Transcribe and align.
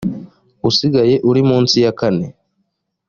usigaye 0.69 1.15
uri 1.29 1.41
munsi 1.49 1.75
ya 1.83 1.91
kane 1.99 2.27